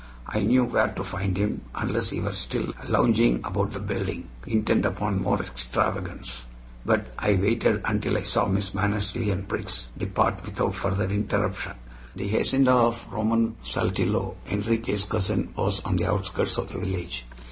I 0.25 0.39
knew 0.39 0.63
where 0.63 0.87
to 0.87 1.03
find 1.03 1.37
him, 1.37 1.61
unless 1.75 2.09
he 2.09 2.19
were 2.21 2.33
still 2.33 2.73
lounging 2.89 3.39
about 3.43 3.71
the 3.73 3.79
building, 3.79 4.29
intent 4.47 4.83
upon 4.83 5.21
more 5.21 5.39
extravagance; 5.39 6.47
but 6.83 7.13
I 7.19 7.35
waited 7.35 7.81
until 7.85 8.17
I 8.17 8.23
saw 8.23 8.47
Miss 8.47 8.73
Mannersley 8.73 9.29
and 9.29 9.47
Briggs 9.47 9.89
depart 9.95 10.43
without 10.43 10.73
further 10.73 11.05
interruption. 11.05 11.73
The 12.15 12.27
hacienda 12.29 12.71
of 12.71 13.05
Ramon 13.11 13.57
Saltillo, 13.61 14.37
Enriquez' 14.47 15.03
cousin, 15.05 15.49
was 15.55 15.81
on 15.81 15.97
the 15.97 16.07
outskirts 16.09 16.57
of 16.57 16.69
the 16.71 16.79
village. 16.79 17.25